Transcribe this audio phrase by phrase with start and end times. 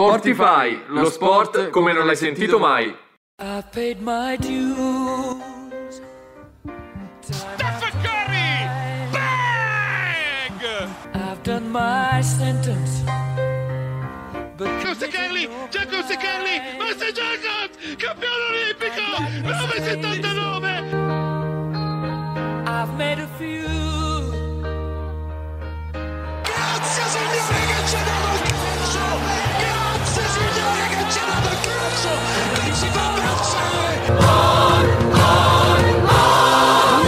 [0.00, 2.86] Sportify, lo sport come non l'hai sentito mai.
[3.38, 6.00] I paid my dues.
[7.20, 8.66] Stephen Curry!
[9.12, 10.88] Bang!
[11.12, 13.02] I've done my sentence.
[14.56, 19.04] But Giusto Carli, Giacomo Carli, Master Jacobs, campione olimpico,
[19.42, 20.80] 979!
[22.64, 23.68] I've made a few.
[26.42, 27.36] Grazie signore
[27.66, 28.49] che ci ha dato il
[31.80, 32.08] calcio!
[32.54, 33.88] Che ci fa abbracciare!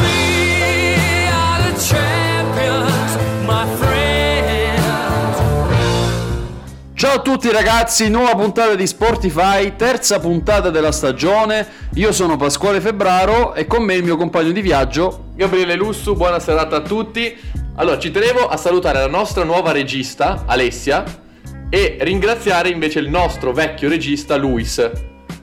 [0.01, 5.41] We are the champions, my friends.
[6.95, 11.67] Ciao a tutti ragazzi, nuova puntata di Sportify, terza puntata della stagione.
[11.95, 15.25] Io sono Pasquale Febbraro e con me il mio compagno di viaggio.
[15.35, 17.37] Gabriele Lussu, buona serata a tutti.
[17.75, 21.03] Allora, ci tenevo a salutare la nostra nuova regista, Alessia,
[21.75, 24.91] e ringraziare invece il nostro vecchio regista, Luis.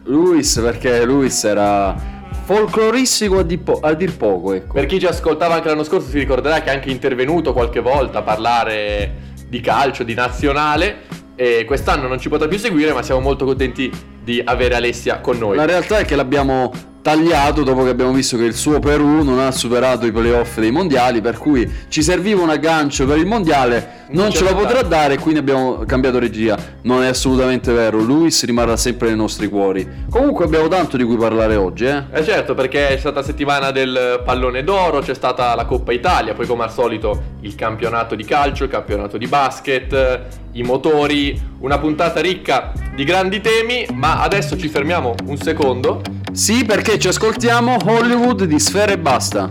[0.04, 1.96] Luis, perché Luis era
[2.44, 4.74] folcloristico a, di po- a dir poco, ecco.
[4.74, 8.20] Per chi ci ascoltava anche l'anno scorso si ricorderà che è anche intervenuto qualche volta
[8.20, 10.98] a parlare di calcio, di nazionale.
[11.36, 13.92] E quest'anno non ci potrà più seguire, ma siamo molto contenti
[14.24, 15.56] di avere Alessia con noi.
[15.56, 16.72] La realtà è che l'abbiamo
[17.10, 20.70] tagliato dopo che abbiamo visto che il suo Perù non ha superato i playoff dei
[20.70, 24.84] mondiali, per cui ci serviva un aggancio per il mondiale, non, Non ce lo potrà
[24.84, 26.56] dare e quindi abbiamo cambiato regia.
[26.84, 29.88] Non è assolutamente vero, Luis rimarrà sempre nei nostri cuori.
[30.08, 32.04] Comunque abbiamo tanto di cui parlare oggi, eh.
[32.12, 36.46] Eh certo, perché è stata settimana del pallone d'oro, c'è stata la Coppa Italia, poi
[36.46, 42.22] come al solito il campionato di calcio, il campionato di basket, i motori, una puntata
[42.22, 46.02] ricca di grandi temi, ma adesso ci fermiamo un secondo.
[46.32, 49.50] Sì, perché ci ascoltiamo Hollywood di Sfera e Basta.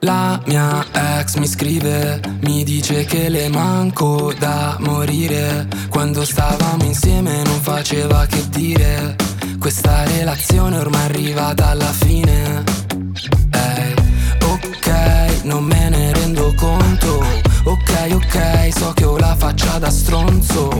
[0.00, 5.68] La mia ex mi scrive, mi dice che le manco da morire.
[5.88, 9.14] Quando stavamo insieme non faceva che dire.
[9.60, 12.64] Questa relazione ormai è arrivata alla fine.
[13.50, 13.94] Ehi,
[14.44, 17.24] ok, non me ne rendo conto.
[17.64, 20.70] Ok, ok, so che ho la faccia da stronzo.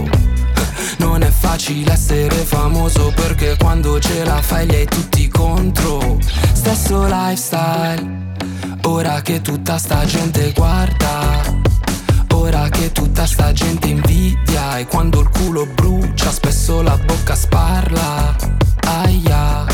[0.99, 6.19] Non è facile essere famoso perché quando ce la fai li hai tutti contro.
[6.53, 8.23] Stesso lifestyle.
[8.85, 11.41] Ora che tutta sta gente guarda
[12.35, 18.37] Ora che tutta sta gente invidia E quando il culo brucia spesso la bocca sparla
[18.87, 19.65] Aia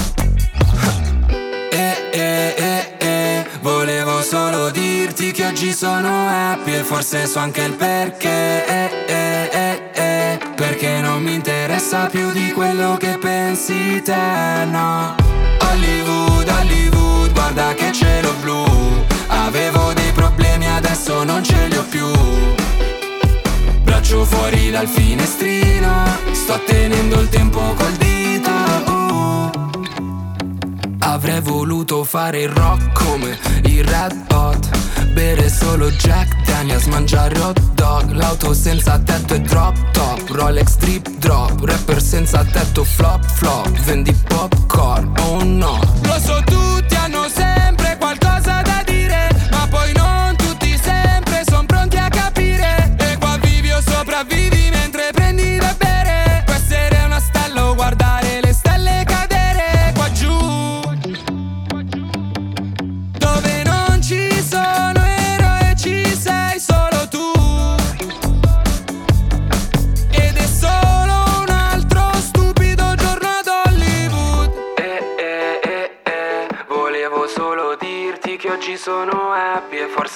[1.71, 7.63] Eh eh eh eh Volevo solo dirti che oggi sono happy E forse so anche
[7.63, 10.18] il perché eh eh eh eh
[10.59, 15.15] Perché non mi interessa più di quello che pensi te no.
[15.61, 18.65] Hollywood, Hollywood, guarda che cielo blu.
[19.29, 22.11] Avevo dei problemi, adesso non ce li ho più.
[23.85, 28.51] Braccio fuori dal finestrino Sto tenendo il tempo col dito.
[28.91, 29.51] Uh.
[30.99, 34.48] Avrei voluto fare il rock come i Red Hot
[35.19, 41.09] Bere solo Jack Daniels, mangiare hot dog L'auto senza tetto e drop top Rolex drip
[41.19, 45.81] drop Rapper senza tetto flop flop Vendi popcorn, oh no.
[46.05, 46.41] Lo so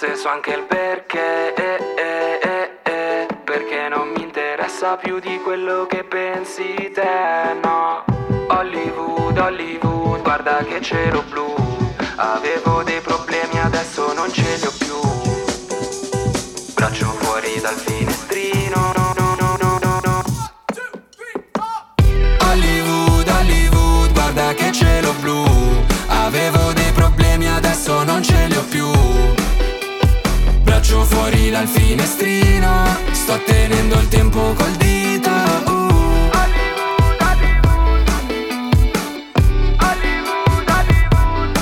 [0.02, 5.20] E forse so anche il perché eh eh eh eh Perché non mi interessa più
[5.20, 8.04] di quello che pensi te no.
[8.48, 11.54] Hollywood, Hollywood, guarda che cielo blu
[12.16, 14.61] Avevo dei problemi, adesso non ce li
[31.12, 35.90] fuori dal finestrino Sto tenendo il tempo col dito uh.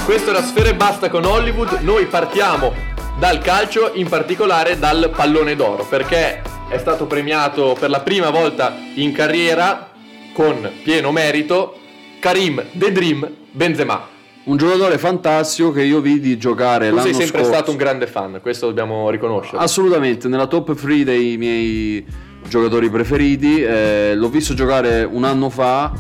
[0.04, 2.74] Questo era Sfere Basta con Hollywood, noi partiamo
[3.16, 8.76] dal calcio, in particolare dal pallone d'oro, perché è stato premiato per la prima volta
[8.94, 9.90] in carriera
[10.32, 11.78] con pieno merito
[12.18, 14.19] Karim The Dream Benzema.
[14.50, 17.52] Un giocatore fantastico che io vidi giocare Tu l'anno sei sempre scorso.
[17.52, 19.62] stato un grande fan, questo dobbiamo riconoscere.
[19.62, 22.04] Assolutamente, nella top 3 dei miei
[22.48, 23.62] giocatori preferiti.
[23.62, 25.92] eh, l'ho visto giocare un anno fa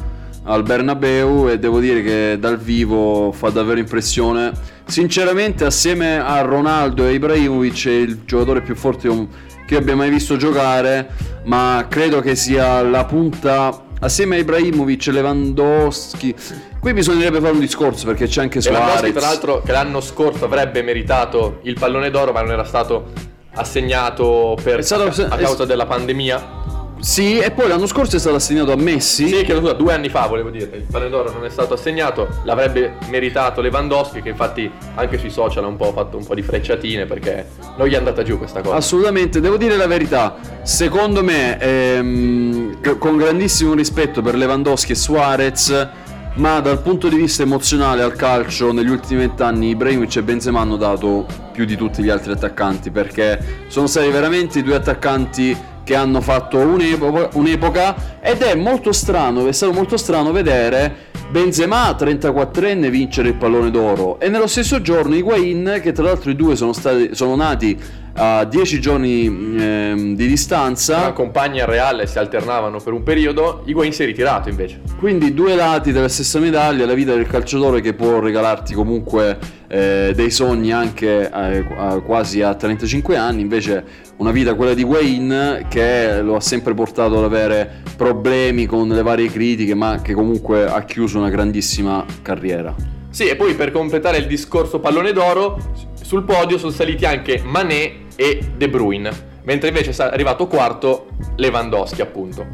[0.42, 4.50] al Bernabeu e devo dire che dal vivo fa davvero impressione.
[4.84, 9.28] Sinceramente, assieme a Ronaldo e Ibrahimovic è il giocatore più forte
[9.64, 11.08] che abbia mai visto giocare,
[11.44, 16.34] ma credo che sia la punta assieme a Ibrahimovic Lewandowski.
[16.80, 19.12] Qui bisognerebbe fare un discorso perché c'è anche Suarez.
[19.12, 23.08] tra l'altro che l'anno scorso avrebbe meritato il pallone d'oro ma non era stato
[23.54, 26.78] assegnato per, È stato- a, a causa della pandemia.
[27.00, 29.26] Sì, e poi l'anno scorso è stato assegnato a Messi.
[29.26, 32.28] Sì, che scusa, due anni fa volevo dire, il pallone d'oro non è stato assegnato,
[32.44, 36.42] l'avrebbe meritato Lewandowski che infatti anche sui social ha un po' fatto un po' di
[36.42, 38.76] frecciatine perché non gli è andata giù questa cosa.
[38.76, 40.36] Assolutamente, devo dire la verità.
[40.62, 45.88] Secondo me, ehm, con grandissimo rispetto per Lewandowski e Suarez,
[46.34, 50.76] ma dal punto di vista emozionale al calcio, negli ultimi vent'anni Ibrahimovic e Benzema hanno
[50.76, 56.20] dato più di tutti gli altri attaccanti perché sono stati veramente due attaccanti che hanno
[56.20, 63.28] fatto un'epoca, un'epoca ed è molto strano, è stato molto strano vedere Benzema 34enne vincere
[63.28, 67.10] il pallone d'oro e nello stesso giorno Higuain che tra l'altro i due sono, stati,
[67.14, 67.78] sono nati
[68.14, 74.02] a 10 giorni ehm, di distanza compagna reale si alternavano per un periodo, Higuain si
[74.02, 74.80] è ritirato invece.
[74.98, 79.38] quindi due lati della stessa medaglia la vita del calciatore che può regalarti comunque
[79.68, 83.84] eh, dei sogni anche eh, quasi a 35 anni invece
[84.16, 89.02] una vita quella di Wayne che lo ha sempre portato ad avere problemi con le
[89.02, 92.74] varie critiche ma che comunque ha chiuso una grandissima carriera
[93.10, 95.58] Sì, e poi per completare il discorso pallone d'oro,
[96.00, 99.10] sul podio sono saliti anche Mané e De Bruyne,
[99.42, 102.46] mentre invece è arrivato quarto Lewandowski, appunto.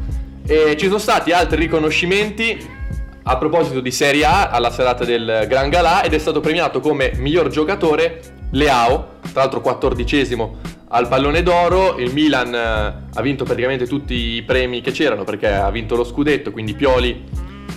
[0.45, 2.57] E ci sono stati altri riconoscimenti
[3.23, 7.13] a proposito di Serie A alla serata del Gran Galà ed è stato premiato come
[7.15, 8.19] miglior giocatore
[8.51, 14.43] Leao, tra l'altro quattordicesimo al pallone d'oro, il Milan eh, ha vinto praticamente tutti i
[14.43, 17.23] premi che c'erano perché ha vinto lo scudetto, quindi Pioli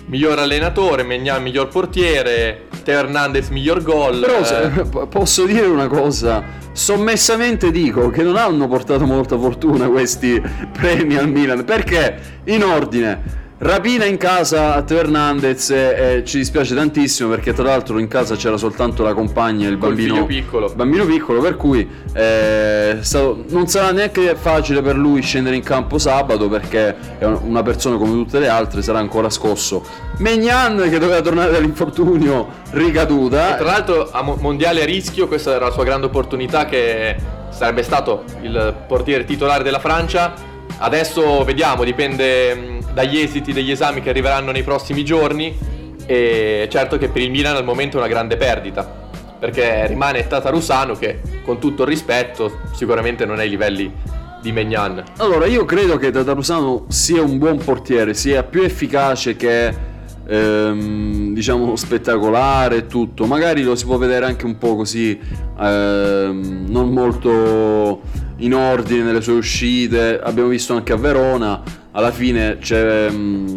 [0.07, 4.21] miglior allenatore, Megnan miglior portiere, Teo Hernandez miglior gol.
[4.21, 6.43] Però eh, se- posso dire una cosa,
[6.73, 10.41] sommessamente dico che non hanno portato molta fortuna questi
[10.73, 12.39] premi al Milan, perché?
[12.45, 17.65] In ordine rapina in casa a Teo Hernandez e, e ci dispiace tantissimo perché tra
[17.65, 20.73] l'altro in casa c'era soltanto la compagna e il bambino piccolo.
[20.75, 25.99] bambino piccolo per cui eh, stato- non sarà neanche facile per lui scendere in campo
[25.99, 29.85] sabato perché è un- una persona come tutte le altre sarà ancora scosso
[30.17, 35.67] Megnan che doveva tornare dall'infortunio ricaduta Tra l'altro a mo- mondiale a rischio, questa era
[35.67, 37.15] la sua grande opportunità che
[37.51, 40.33] sarebbe stato il portiere titolare della Francia.
[40.79, 45.57] Adesso vediamo, dipende mh, dagli esiti degli esami che arriveranno nei prossimi giorni
[46.07, 49.09] e certo che per il Milan al momento è una grande perdita.
[49.39, 53.91] Perché rimane Tatarusano che con tutto il rispetto sicuramente non è ai livelli
[54.43, 55.03] di Megnan.
[55.19, 59.75] Allora, io credo che Tatarusano sia un buon portiere, sia più efficace che
[60.27, 63.27] ehm, diciamo spettacolare e tutto.
[63.27, 65.19] Magari lo si può vedere anche un po' così,
[65.59, 68.01] ehm, non molto
[68.39, 70.19] in ordine nelle sue uscite.
[70.23, 73.11] Abbiamo visto anche a Verona, alla fine c'è.
[73.11, 73.57] mm,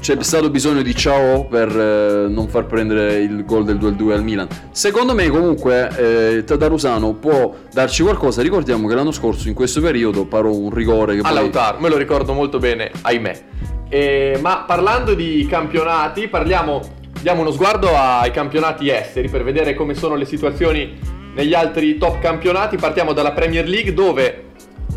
[0.00, 4.22] c'è stato bisogno di Ciao per eh, non far prendere il gol del 2-2 al
[4.22, 4.48] Milan.
[4.70, 5.90] Secondo me, comunque,
[6.38, 8.40] eh, Tatarusano può darci qualcosa.
[8.40, 11.90] Ricordiamo che l'anno scorso, in questo periodo, parò un rigore che a poi Lautaro, me
[11.90, 13.42] lo ricordo molto bene, ahimè.
[13.90, 16.80] E- ma parlando di campionati, parliamo,
[17.20, 20.98] diamo uno sguardo ai campionati esteri per vedere come sono le situazioni
[21.34, 22.76] negli altri top campionati.
[22.78, 24.44] Partiamo dalla Premier League dove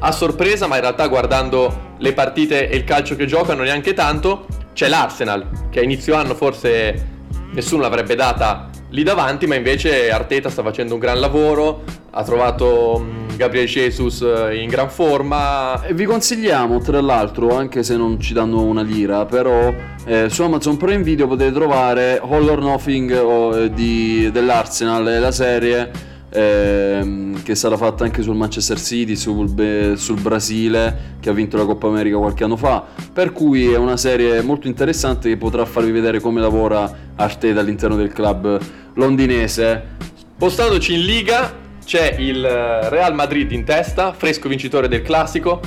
[0.05, 4.45] a sorpresa, ma in realtà guardando le partite e il calcio che giocano neanche tanto,
[4.74, 7.12] c'è l'Arsenal che a inizio anno forse
[7.53, 13.00] nessuno l'avrebbe data lì davanti, ma invece Arteta sta facendo un gran lavoro, ha trovato
[13.00, 18.33] mh, Gabriel Jesus eh, in gran forma, vi consigliamo, tra l'altro, anche se non ci
[18.33, 19.74] danno una lira, però
[20.05, 25.31] eh, su Amazon Prime Video potete trovare All or Nothing o, eh, di- dell'Arsenal, la
[25.31, 31.58] serie ehm, che stata fatta anche sul Manchester City, sul, sul Brasile, che ha vinto
[31.58, 35.66] la Coppa America qualche anno fa, per cui è una serie molto interessante che potrà
[35.66, 38.60] farvi vedere come lavora Arteta all'interno del club
[38.96, 39.92] londinese.
[40.36, 41.54] Spostandoci in Liga
[41.86, 45.60] c'è il Real Madrid in testa, fresco vincitore del classico,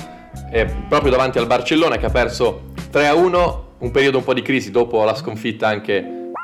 [0.88, 5.04] proprio davanti al Barcellona che ha perso 3-1, un periodo un po' di crisi dopo
[5.04, 5.96] la sconfitta anche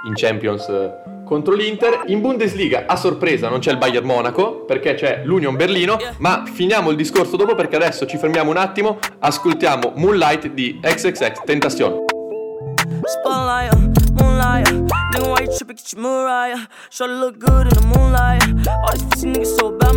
[0.05, 2.03] in Champions eh, contro l'Inter.
[2.09, 6.91] In Bundesliga a sorpresa non c'è il Bayern Monaco perché c'è l'Union Berlino, ma finiamo
[6.91, 12.05] il discorso dopo perché adesso ci fermiamo un attimo, ascoltiamo Moonlight di XXX Tentacion.
[15.97, 16.69] Moonlight.
[16.91, 18.43] Shorty look good in the moonlight.
[18.69, 19.95] All these niggas so bad,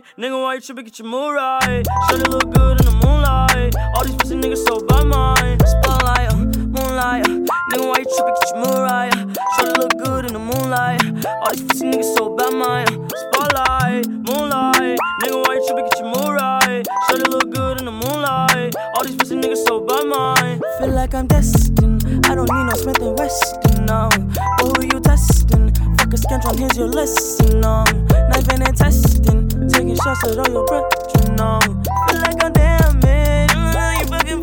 [0.00, 0.84] uh, nigga, why you tripping?
[0.84, 1.84] Get your mood right.
[2.10, 3.74] Should look good in the moonlight.
[3.96, 5.58] All these pussy niggas so by mine.
[5.60, 7.26] Spotlight, uh, moonlight.
[7.26, 8.34] uh, Nigga, why you tripping?
[8.40, 9.14] Get your mood right.
[9.56, 11.02] Should look good in the moonlight.
[11.42, 12.86] All these pussy niggas so by mine.
[13.22, 14.98] Spotlight, moonlight.
[15.22, 15.84] Nigga, why you tripping?
[15.88, 16.84] Get your mood right.
[17.08, 18.74] Should look good in the moonlight.
[18.96, 20.60] All these pussy niggas so by mine.
[20.78, 22.04] Feel like I'm destined.
[22.26, 24.08] I don't need no Smith and Weston now.
[24.10, 25.39] But who you testing?
[26.10, 27.64] Fuck a scantron, here's your lesson.
[27.64, 27.84] Um,
[28.30, 31.38] knifing and testing, taking shots at all your brethren.
[31.38, 32.52] Um, feel like I'm.
[32.52, 34.40] Mm, fucking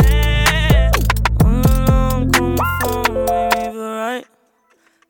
[0.00, 0.96] it.
[1.40, 2.32] Mm,
[2.80, 4.24] phone, make me feel right.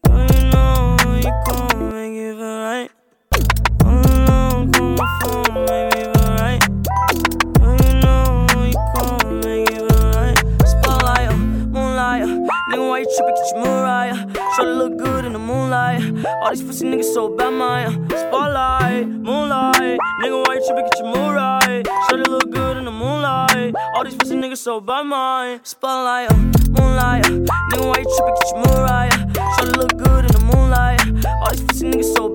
[0.08, 1.32] You know you
[1.92, 2.90] make feel right?
[3.78, 6.60] Mm, call my phone, make me feel right.
[7.62, 8.26] You know
[8.64, 10.38] you gon' make it feel right?
[10.66, 13.34] Spotlight, moonlight, nigga, why you tripping?
[13.36, 13.79] Get your mood
[14.60, 16.02] Try to look good in the moonlight.
[16.42, 20.84] All these pussy niggas so bad, my uh, spotlight, moonlight, nigga, why you tripping?
[20.84, 21.82] Get your mood right.
[21.82, 23.74] Try to look good in the moonlight.
[23.96, 26.36] All these pussy niggas so bad, my spotlight, uh,
[26.76, 27.30] moonlight, uh,
[27.72, 28.34] nigga, why you tripping?
[28.34, 29.12] Get your mood right.
[29.14, 31.24] uh, Try to look good in the moonlight.
[31.24, 32.28] All these pussy niggas so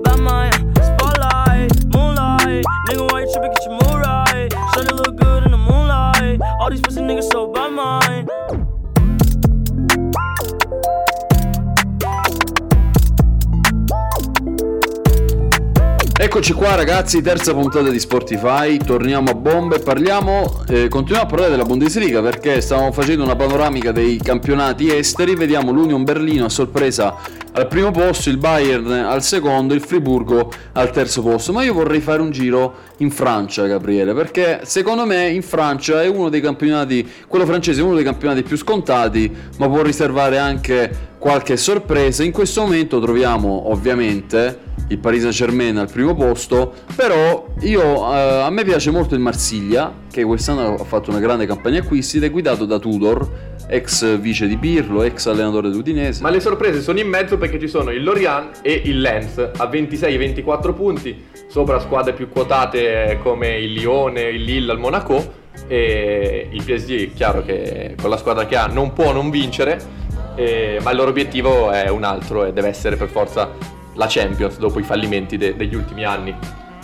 [16.36, 21.50] Eccoci qua ragazzi, terza puntata di Sportify, torniamo a bombe parliamo, eh, continuiamo a parlare
[21.50, 27.16] della Bundesliga perché stavamo facendo una panoramica dei campionati esteri, vediamo l'Union Berlino a sorpresa
[27.52, 32.00] al primo posto, il Bayern al secondo, il Friburgo al terzo posto, ma io vorrei
[32.00, 37.10] fare un giro in Francia Gabriele perché secondo me in Francia è uno dei campionati,
[37.26, 42.32] quello francese è uno dei campionati più scontati ma può riservare anche qualche sorpresa, in
[42.32, 48.50] questo momento troviamo ovviamente il Paris Saint Germain al primo posto, però io, eh, a
[48.50, 52.30] me piace molto il Marsiglia, che quest'anno ha fatto una grande campagna acquisti ed è
[52.30, 56.22] guidato da Tudor, ex vice di Pirlo, ex allenatore dell'Udinese.
[56.22, 59.66] Ma le sorprese sono in mezzo perché ci sono il Lorient e il Lens a
[59.66, 65.44] 26 e 24 punti, sopra squadre più quotate come il Lione, il Lille, il Monaco
[65.66, 69.80] e il PSG, chiaro che con la squadra che ha non può non vincere,
[70.36, 74.58] eh, ma il loro obiettivo è un altro e deve essere per forza la Champions
[74.58, 76.34] dopo i fallimenti de- degli ultimi anni.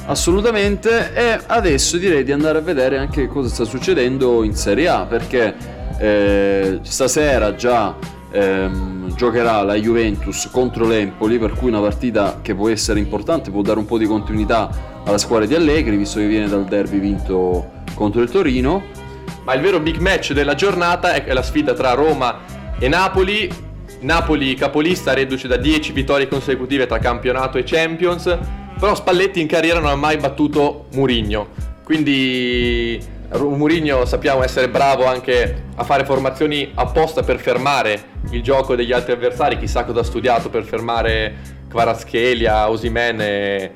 [0.06, 5.06] Assolutamente, e adesso direi di andare a vedere anche cosa sta succedendo in Serie A,
[5.06, 5.54] perché
[5.98, 7.94] eh, stasera già
[8.32, 13.62] ehm, giocherà la Juventus contro l'Empoli, per cui una partita che può essere importante, può
[13.62, 14.70] dare un po' di continuità
[15.04, 18.82] alla squadra di Allegri, visto che viene dal derby vinto contro il Torino.
[19.44, 22.40] Ma il vero big match della giornata è la sfida tra Roma
[22.78, 23.70] e Napoli.
[24.02, 28.38] Napoli capolista reduce da 10 vittorie consecutive tra campionato e Champions,
[28.78, 31.48] però Spalletti in carriera non ha mai battuto Murigno.
[31.84, 33.00] Quindi
[33.38, 39.12] Murigno sappiamo essere bravo anche a fare formazioni apposta per fermare il gioco degli altri
[39.12, 41.34] avversari, chissà cosa ha studiato per fermare
[41.68, 43.72] Kvaratskhelia, Osimen e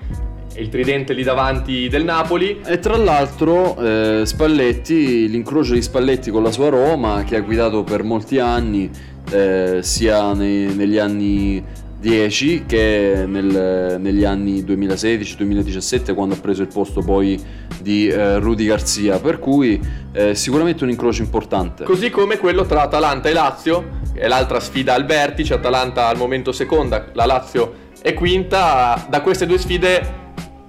[0.57, 2.61] il tridente lì davanti del Napoli.
[2.65, 7.85] E tra l'altro eh, Spalletti, l'incrocio di Spalletti con la sua Roma, che ha guidato
[7.85, 8.91] per molti anni,
[9.31, 11.65] eh, sia nei- negli anni
[11.99, 17.41] 10 che nel- negli anni 2016-2017, quando ha preso il posto poi
[17.81, 19.19] di eh, Rudy Garzia.
[19.19, 19.81] Per cui
[20.13, 21.85] eh, sicuramente un incrocio importante.
[21.85, 26.53] Così come quello tra Atalanta e Lazio, è l'altra sfida al vertice, Atalanta al momento
[26.53, 29.07] seconda, la Lazio è quinta.
[29.09, 30.25] Da queste due sfide,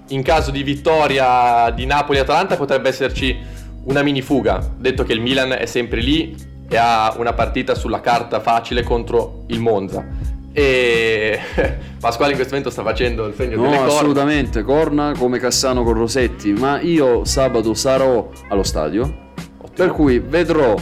[0.09, 3.37] in caso di vittoria di Napoli e Atalanta, potrebbe esserci
[3.83, 6.35] una mini fuga, detto che il Milan è sempre lì
[6.69, 10.05] e ha una partita sulla carta facile contro il Monza.
[10.51, 11.39] E
[11.99, 13.85] Pasquale in questo momento sta facendo il segno delle No, corna.
[13.93, 19.25] assolutamente, corna come Cassano con Rosetti, ma io sabato sarò allo stadio,
[19.73, 20.75] per cui vedrò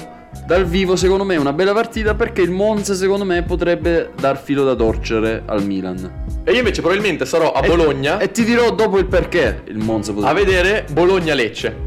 [0.45, 4.63] dal vivo secondo me una bella partita perché il Monza secondo me potrebbe dar filo
[4.63, 6.23] da torcere al Milan.
[6.43, 8.19] E io invece probabilmente sarò a Bologna.
[8.19, 10.43] E ti dirò dopo il perché il Monza a potrebbe...
[10.43, 11.84] vedere Bologna-Lecce.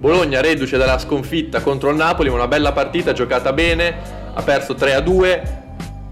[0.00, 3.94] Bologna reduce dalla sconfitta contro il Napoli, una bella partita giocata bene,
[4.32, 5.58] ha perso 3-2.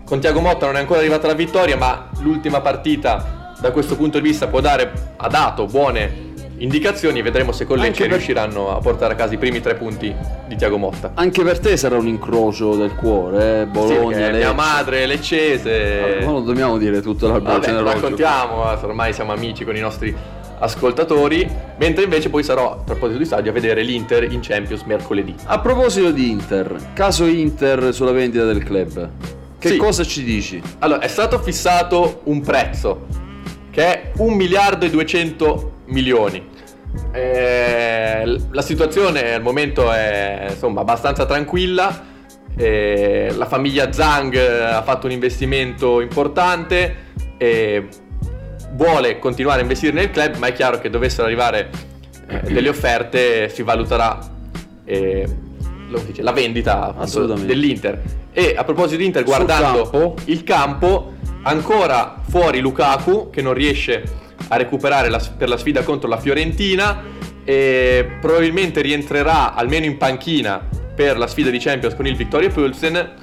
[0.05, 4.19] Con Tiago Motta non è ancora arrivata la vittoria, ma l'ultima partita da questo punto
[4.21, 6.27] di vista può dare, ha dato buone
[6.59, 7.23] indicazioni.
[7.23, 10.15] Vedremo se con Lecce per- riusciranno a portare a casa i primi tre punti
[10.47, 11.13] di Tiago Motta.
[11.15, 13.65] Anche per te sarà un incrocio del cuore, eh?
[13.65, 14.37] Sì, Bologna, Lecce.
[14.37, 16.19] mia madre leccese.
[16.21, 18.01] Ma non dobbiamo dire tutto l'albero Vabbè, lo genealogico.
[18.03, 20.15] raccontiamo, eh, ormai siamo amici con i nostri
[20.61, 21.49] ascoltatori.
[21.79, 25.35] Mentre invece poi sarò, a proposito di stadio, a vedere l'Inter in Champions mercoledì.
[25.47, 29.09] A proposito di Inter, caso Inter sulla vendita del club,
[29.59, 29.77] che Sì.
[29.77, 30.61] cosa ci dici?
[30.79, 33.07] Allora, è stato fissato un prezzo
[33.71, 36.57] che è 1 miliardo e 200 milioni.
[37.13, 42.05] Eh, la situazione al momento è insomma abbastanza tranquilla.
[42.57, 47.87] Eh, la famiglia Zhang ha fatto un investimento importante e
[48.73, 51.71] vuole continuare a investire nel club, ma è chiaro che dovessero arrivare
[52.29, 54.19] eh, delle offerte, si valuterà
[54.85, 55.29] eh,
[56.07, 58.01] dice, la vendita appunto, dell'Inter.
[58.33, 60.15] E a proposito di Inter, guardando campo.
[60.27, 64.03] il campo, ancora fuori Lukaku che non riesce
[64.49, 67.03] a recuperare la- per la sfida contro la Fiorentina
[67.45, 70.63] e probabilmente rientrerà almeno in panchina
[70.95, 73.15] per la sfida di Champions con il Victoria Pulsen,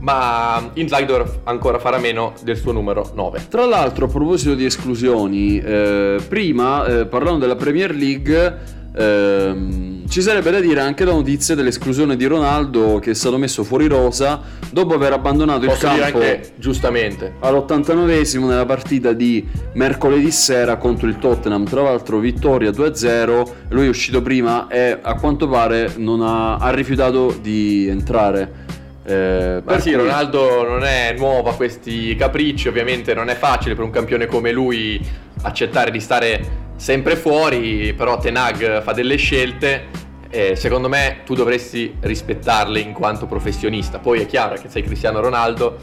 [0.00, 1.12] ma Inzaghi
[1.44, 3.46] ancora farà meno del suo numero 9.
[3.48, 8.58] Tra l'altro, a proposito di esclusioni, eh, prima eh, parlando della Premier League,
[8.96, 13.62] ehm, ci sarebbe da dire anche la notizia dell'esclusione di Ronaldo che è stato messo
[13.62, 17.34] fuori rosa dopo aver abbandonato Posso il campo anche giustamente.
[17.40, 21.64] all'89esimo nella partita di mercoledì sera contro il Tottenham.
[21.64, 23.48] Tra l'altro, vittoria 2-0.
[23.68, 28.68] Lui è uscito prima e a quanto pare non ha, ha rifiutato di entrare.
[29.04, 33.74] Eh, Ma sì, cui- Ronaldo non è nuovo a questi capricci, ovviamente non è facile
[33.74, 35.00] per un campione come lui
[35.42, 39.86] accettare di stare sempre fuori, però Tenag fa delle scelte
[40.28, 43.98] e secondo me tu dovresti rispettarle in quanto professionista.
[43.98, 45.78] Poi è chiaro che sei Cristiano Ronaldo,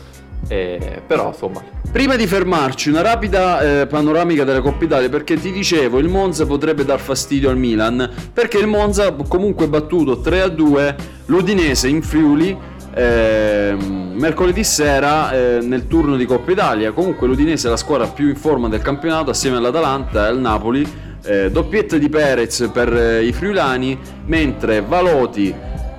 [0.48, 5.52] eh, però insomma, Prima di fermarci, una rapida eh, panoramica della Coppa Italia perché ti
[5.52, 10.96] dicevo il Monza potrebbe dar fastidio al Milan perché il Monza ha comunque battuto 3-2
[11.28, 12.56] l'Udinese in Friuli
[12.98, 16.92] ehm, mercoledì sera eh, nel turno di Coppa Italia.
[16.92, 21.06] Comunque l'Udinese è la squadra più in forma del campionato assieme all'Atalanta e al Napoli.
[21.24, 25.54] Eh, doppietta di Perez per eh, i friulani mentre Valoti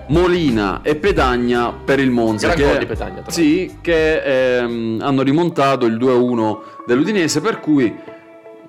[0.09, 5.97] Molina e Petagna per il Monza Gran che, Petagna, sì, che ehm, hanno rimontato il
[5.97, 7.95] 2-1 dell'Udinese per cui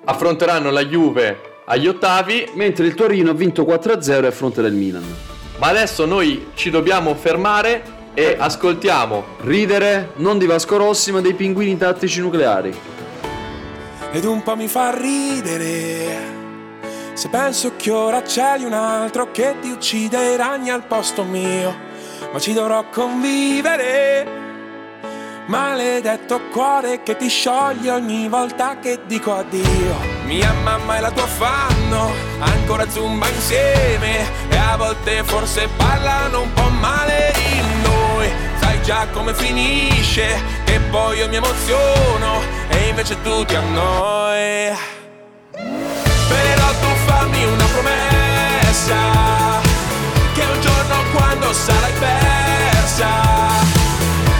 [0.04, 5.04] affronteranno la Juve agli ottavi, mentre il Torino ha vinto 4-0 a fronte del Milan
[5.60, 11.34] ma adesso noi ci dobbiamo fermare e ascoltiamo ridere non di Vasco Rossi ma dei
[11.34, 12.90] pinguini tattici nucleari
[14.12, 16.38] ed un po' mi fa ridere.
[17.12, 21.74] Se penso che ora c'è un altro che ti uccide i ragni al posto mio,
[22.32, 24.38] ma ci dovrò convivere.
[25.46, 30.18] Maledetto cuore che ti scioglie ogni volta che dico addio.
[30.24, 36.52] Mia mamma e la tua fanno ancora zumba insieme e a volte forse parlano un
[36.52, 37.79] po' male di noi.
[38.90, 44.76] Già come finisce, che poi io mi emoziono e invece tu ti annoi.
[45.52, 48.96] Però tu fammi una promessa
[50.34, 53.08] Che un giorno quando sarai persa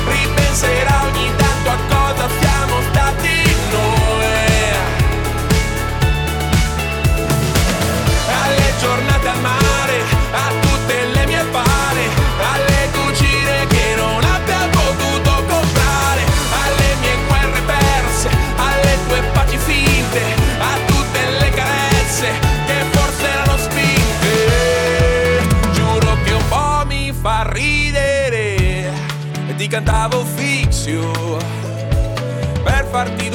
[0.08, 1.39] Ripenserai ogni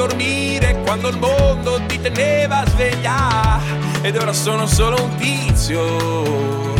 [0.06, 3.60] dormire quando il mondo ti teneva sveglia.
[4.02, 6.74] Ed ora sono solo un tizio.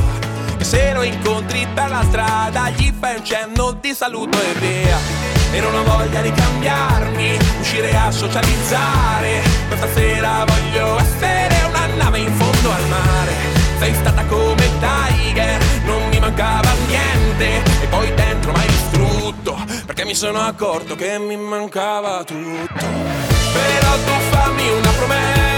[0.58, 4.98] Che se lo incontri per la strada gli fai un cenno di saluto e via.
[5.52, 9.42] E non ho voglia di cambiarmi uscire a socializzare.
[9.68, 13.34] Questa sera voglio essere una nave in fondo al mare.
[13.80, 17.64] Sei stata come Tiger non mi mancava niente.
[17.82, 19.55] E poi dentro m'hai distrutto
[20.06, 22.86] mi sono accorto che mi mancava tutto.
[23.54, 25.55] Però tu fammi una promessa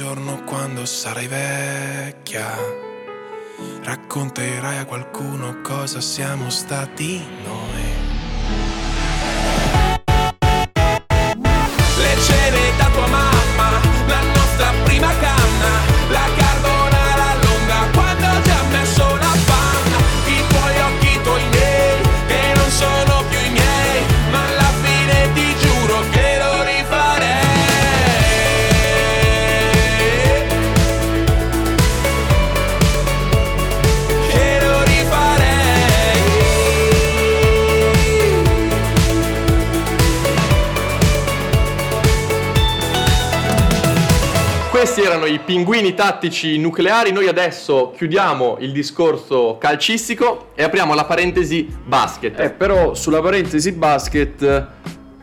[0.00, 2.56] giorno quando sarai vecchia
[3.82, 7.89] racconterai a qualcuno cosa siamo stati noi.
[45.30, 47.12] I pinguini tattici nucleari.
[47.12, 52.38] Noi adesso chiudiamo il discorso calcistico e apriamo la parentesi basket.
[52.38, 54.66] Eh, però sulla parentesi basket eh,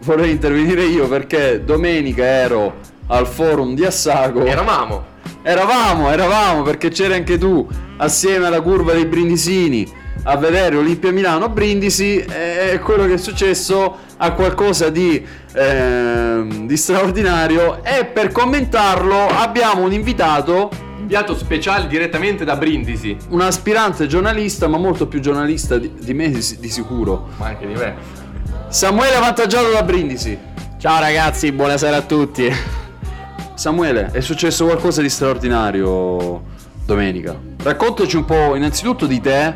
[0.01, 2.75] vorrei intervenire io perché domenica ero
[3.07, 4.45] al forum di Assago.
[4.45, 5.15] Eravamo.
[5.43, 7.67] Eravamo, eravamo perché c'eri anche tu
[7.97, 14.05] assieme alla curva dei Brindisini a vedere Olimpia Milano Brindisi e quello che è successo
[14.17, 22.43] ha qualcosa di, ehm, di straordinario e per commentarlo abbiamo un invitato, Inviato speciale direttamente
[22.43, 27.29] da Brindisi, un aspirante giornalista ma molto più giornalista di, di me di, di sicuro,
[27.37, 27.95] ma anche di me.
[28.67, 30.37] Samuele avvantaggiato da Brindisi.
[30.77, 32.51] Ciao ragazzi, buonasera a tutti.
[33.53, 36.43] Samuele, è successo qualcosa di straordinario
[36.85, 37.39] domenica.
[37.63, 39.55] Raccontaci un po' innanzitutto di te,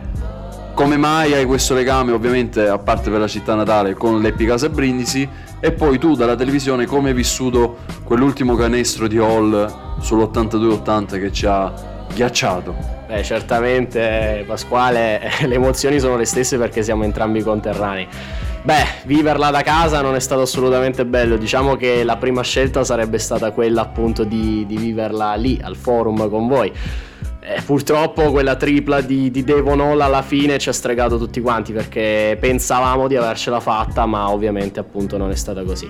[0.74, 5.28] come mai hai questo legame, ovviamente a parte per la città natale, con l'Epicasa Brindisi,
[5.60, 11.46] e poi tu dalla televisione come hai vissuto quell'ultimo canestro di Hall sull'82-80 che ci
[11.46, 11.72] ha
[12.14, 12.76] ghiacciato.
[13.08, 18.08] Beh, certamente Pasquale, le emozioni sono le stesse perché siamo entrambi conterranei.
[18.64, 23.18] Beh, viverla da casa non è stato assolutamente bello, diciamo che la prima scelta sarebbe
[23.18, 26.72] stata quella appunto di, di viverla lì, al forum con voi.
[27.44, 31.74] Eh, purtroppo quella tripla di, di Devon Hall alla fine ci ha stregato tutti quanti
[31.74, 35.90] perché pensavamo di avercela fatta, ma ovviamente appunto non è stata così.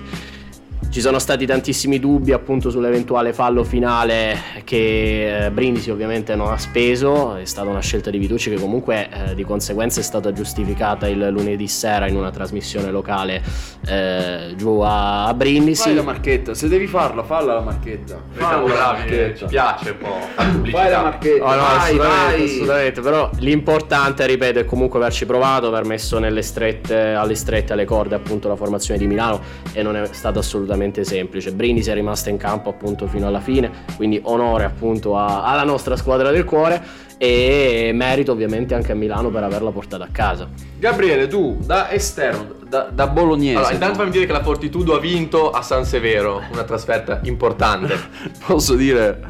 [0.92, 6.58] Ci sono stati tantissimi dubbi appunto sull'eventuale fallo finale che eh, Brindisi ovviamente non ha
[6.58, 11.08] speso, è stata una scelta di Vitucci che comunque eh, di conseguenza è stata giustificata
[11.08, 13.42] il lunedì sera in una trasmissione locale
[13.86, 15.84] eh, giù a, a Brindisi.
[15.84, 18.20] Fai la marchetta, se devi farla, falla la marchetta.
[18.36, 22.44] Siamo bravi, ci piace un po' Fai la marchetta, Oh, no, vai, assolutamente, vai.
[22.44, 27.86] assolutamente, però l'importante, ripeto, è comunque averci provato, aver messo nelle strette, alle strette, alle
[27.86, 29.40] corde appunto la formazione di Milano
[29.72, 31.52] e non è stato assolutamente semplice.
[31.52, 35.96] Brindisi è rimasta in campo appunto fino alla fine, quindi onore appunto a- alla nostra
[35.96, 36.82] squadra del cuore
[37.18, 40.48] e merito ovviamente anche a Milano per averla portata a casa.
[40.78, 44.98] Gabriele, tu da esterno, da, da bolognese, Allora, intanto fammi dire che la Fortitudo ha
[44.98, 47.94] vinto a San Severo, una trasferta importante.
[48.44, 49.20] posso dire,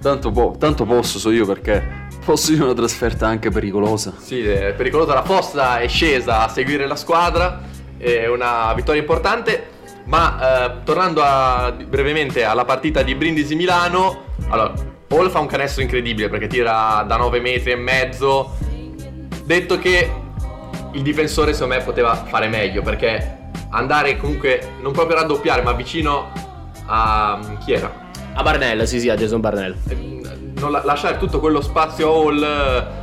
[0.00, 4.12] tanto, po- tanto posso so io perché posso dire una trasferta anche pericolosa.
[4.16, 5.14] Sì, è pericolosa.
[5.14, 7.62] La Fossa è scesa a seguire la squadra,
[7.98, 9.78] è una vittoria importante.
[10.10, 14.72] Ma eh, tornando a- brevemente alla partita di Brindisi-Milano, allora,
[15.08, 18.56] Hall fa un canestro incredibile perché tira da 9 metri e mezzo.
[19.44, 20.10] Detto che
[20.92, 23.38] il difensore secondo me poteva fare meglio perché
[23.70, 26.32] andare comunque non proprio a raddoppiare ma vicino
[26.86, 28.08] a chi era?
[28.34, 29.76] A Barnell, sì sì, a Jason Barnell.
[29.88, 29.94] Eh,
[30.58, 32.98] non la- lasciare tutto quello spazio a Hall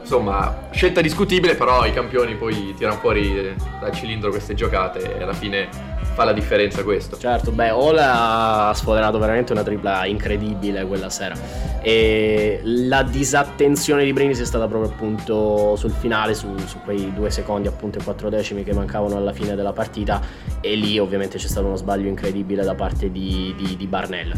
[0.00, 5.22] insomma scelta discutibile però i campioni poi tirano fuori eh, dal cilindro queste giocate e
[5.22, 5.68] alla fine
[6.12, 11.34] fa la differenza questo Certo, beh, Ola ha sfoderato veramente una tripla incredibile quella sera.
[11.80, 17.30] E la disattenzione di Brindisi è stata proprio appunto sul finale, su, su quei due
[17.30, 20.20] secondi appunto e quattro decimi che mancavano alla fine della partita.
[20.60, 24.32] E lì ovviamente c'è stato uno sbaglio incredibile da parte di, di- di Barnell.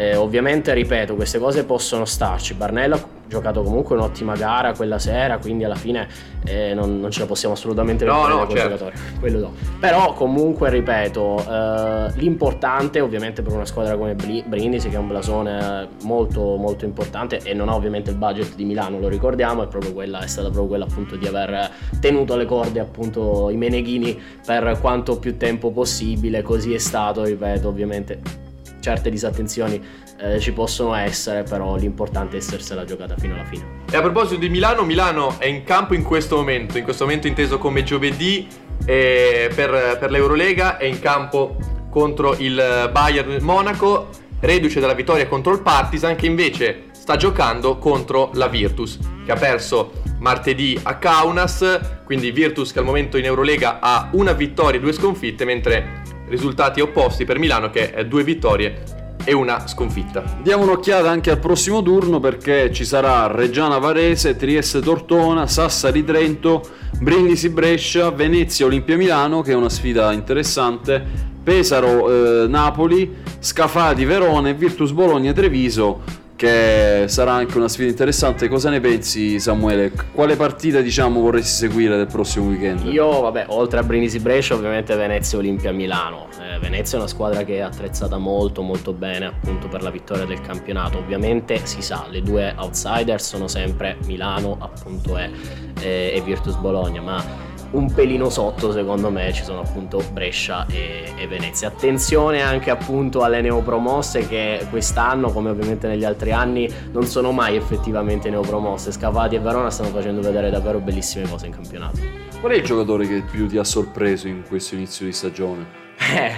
[0.00, 2.54] Eh, ovviamente, ripeto, queste cose possono starci.
[2.54, 6.08] Barnell ha giocato comunque un'ottima gara quella sera, quindi alla fine
[6.46, 8.54] eh, non, non ce la possiamo assolutamente No, no, certo.
[8.54, 8.94] giocatore.
[9.20, 9.52] Quello no.
[9.78, 15.08] Però comunque, ripeto, eh, l'importante ovviamente per una squadra come Bri- Brindisi, che è un
[15.08, 19.66] blasone molto molto importante e non ha ovviamente il budget di Milano, lo ricordiamo, è,
[19.66, 24.18] proprio quella, è stata proprio quella appunto di aver tenuto alle corde appunto i Meneghini
[24.46, 28.39] per quanto più tempo possibile, così è stato, ripeto, ovviamente
[28.80, 29.82] certe disattenzioni
[30.18, 33.78] eh, ci possono essere, però l'importante è essersela giocata fino alla fine.
[33.90, 37.26] e a proposito di Milano Milano è in campo in questo momento in questo momento
[37.26, 38.46] inteso come giovedì
[38.84, 41.56] eh, per, per l'Eurolega è in campo
[41.90, 44.08] contro il Bayern Monaco
[44.40, 49.36] reduce dalla vittoria contro il Partizan che invece sta giocando contro la Virtus che ha
[49.36, 54.82] perso martedì a Kaunas quindi Virtus che al momento in Eurolega ha una vittoria e
[54.82, 60.38] due sconfitte mentre risultati opposti per Milano che è due vittorie e una sconfitta.
[60.42, 66.62] Diamo un'occhiata anche al prossimo turno perché ci sarà Reggiana Varese, Trieste Tortona, Sassari Trento,
[66.98, 71.04] Brindisi Brescia, Venezia Olimpia Milano che è una sfida interessante,
[71.42, 78.48] Pesaro eh, Napoli, Scafati Verona e Virtus Bologna Treviso che sarà anche una sfida interessante.
[78.48, 79.92] Cosa ne pensi Samuele?
[80.14, 82.86] Quale partita diciamo vorresti seguire del prossimo weekend?
[82.86, 86.28] Io, vabbè, oltre a Brindisi Brescia, ovviamente Venezia Olimpia Milano.
[86.40, 90.24] Eh, Venezia è una squadra che è attrezzata molto molto bene appunto per la vittoria
[90.24, 90.96] del campionato.
[90.96, 95.30] Ovviamente si sa, le due outsider sono sempre Milano appunto e,
[95.82, 97.22] e- e Virtus Bologna, ma
[97.72, 101.68] un pelino sotto secondo me ci sono appunto Brescia e, e Venezia.
[101.68, 107.56] Attenzione anche appunto alle neopromosse che quest'anno come ovviamente negli altri anni non sono mai
[107.56, 108.92] effettivamente neopromosse.
[108.92, 111.98] Scavati e Verona stanno facendo vedere davvero bellissime cose in campionato.
[112.40, 115.79] Qual è il giocatore che più ti ha sorpreso in questo inizio di stagione?
[116.00, 116.32] Eh,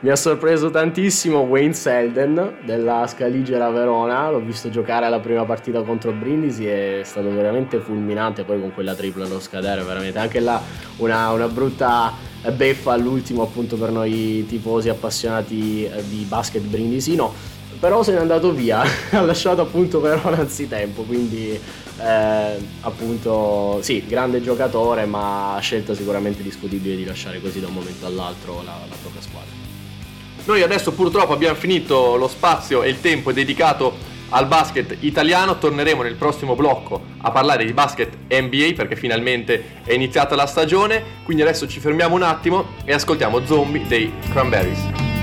[0.00, 5.80] mi ha sorpreso tantissimo Wayne Selden della Scaligera Verona, l'ho visto giocare alla prima partita
[5.82, 8.44] contro Brindisi e è stato veramente fulminante.
[8.44, 10.60] Poi con quella tripla allo scadere, veramente anche là
[10.98, 12.12] una, una brutta
[12.54, 17.32] beffa all'ultimo appunto per noi tifosi appassionati eh, di basket brindisino,
[17.80, 21.58] però se n'è andato via, ha lasciato appunto Verona anzitempo, quindi
[21.98, 28.06] eh, appunto sì, grande giocatore ma scelta sicuramente discutibile di lasciare così da un momento
[28.06, 29.50] all'altro la, la propria squadra.
[30.44, 36.02] Noi adesso purtroppo abbiamo finito lo spazio e il tempo dedicato al basket italiano, torneremo
[36.02, 41.42] nel prossimo blocco a parlare di basket NBA perché finalmente è iniziata la stagione, quindi
[41.42, 45.15] adesso ci fermiamo un attimo e ascoltiamo Zombie dei Cranberries.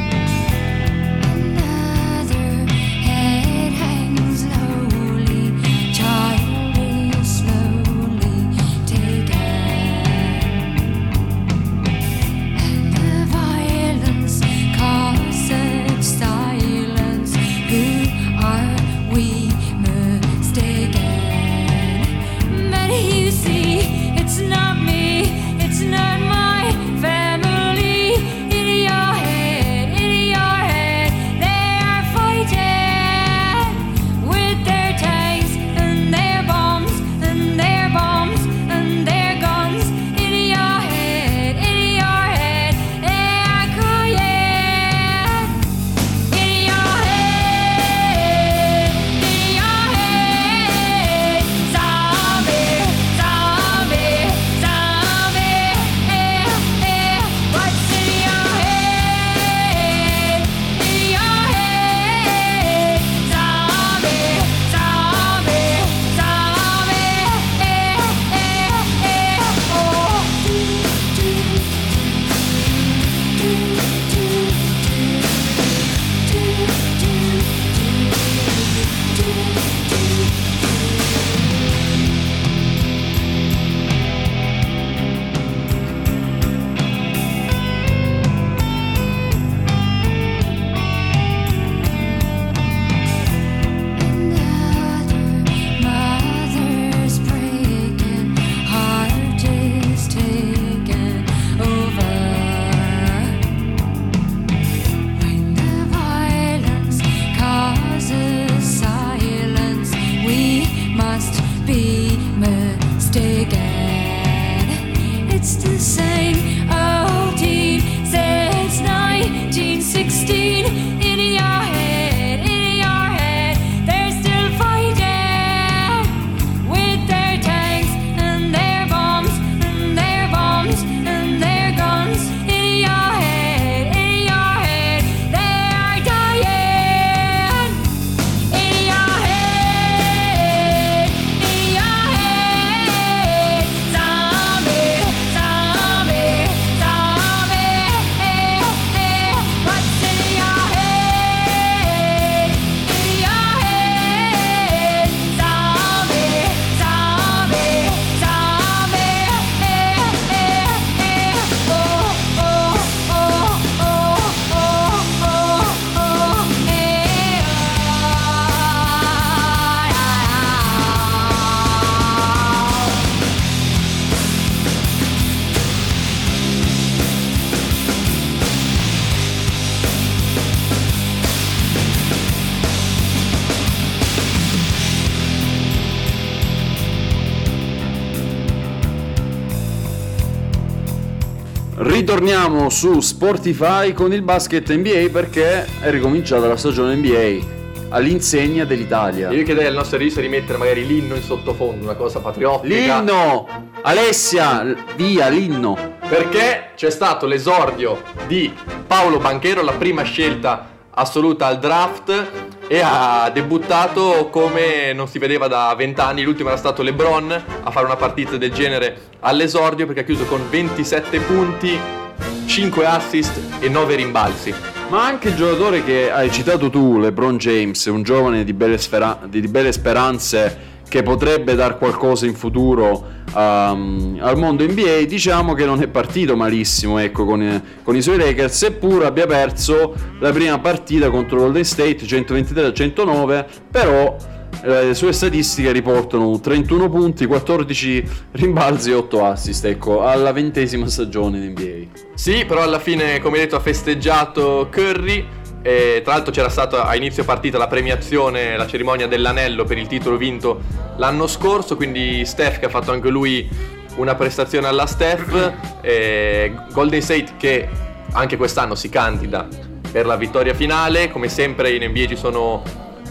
[192.74, 199.30] Su Sportify con il basket NBA perché è ricominciata la stagione NBA all'insegna dell'Italia.
[199.30, 202.74] Io chiederei al nostro regista di mettere magari l'inno in sottofondo, una cosa patriottica.
[202.74, 203.48] L'inno!
[203.84, 205.98] Alessia, via l'inno!
[206.10, 208.52] Perché c'è stato l'esordio di
[208.88, 212.32] Paolo Banchero, la prima scelta assoluta al draft
[212.68, 217.86] e ha debuttato come non si vedeva da vent'anni, l'ultimo era stato LeBron a fare
[217.86, 222.02] una partita del genere all'esordio perché ha chiuso con 27 punti,
[222.46, 224.54] 5 assist e 9 rimbalzi.
[224.90, 229.20] Ma anche il giocatore che hai citato tu, LeBron James, un giovane di belle, sfera-
[229.28, 235.66] di belle speranze che potrebbe dar qualcosa in futuro um, al mondo NBA, diciamo che
[235.66, 240.60] non è partito malissimo ecco, con, con i suoi Lakers, seppur abbia perso la prima
[240.60, 244.16] partita contro Golden State 123 a 109, però
[244.64, 251.38] le sue statistiche riportano 31 punti, 14 rimbalzi e 8 assist, ecco, alla ventesima stagione
[251.38, 252.00] in NBA.
[252.16, 255.42] Sì, però alla fine, come detto, ha festeggiato Curry.
[255.66, 259.88] E tra l'altro c'era stata a inizio partita la premiazione, la cerimonia dell'anello per il
[259.88, 260.62] titolo vinto
[260.98, 263.48] l'anno scorso, quindi Steph che ha fatto anche lui
[263.96, 267.70] una prestazione alla Steph, e Golden State che
[268.12, 269.48] anche quest'anno si candida
[269.90, 272.62] per la vittoria finale, come sempre in NBA ci sono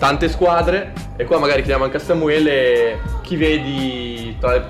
[0.02, 4.64] tante squadre e qua magari chiediamo anche a Samuele chi vedi tra le